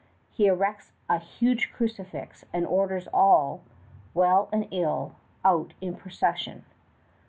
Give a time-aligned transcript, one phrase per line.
[0.31, 3.61] He erects a huge crucifix and orders all,
[4.15, 5.13] well and ill,
[5.45, 6.65] out in procession.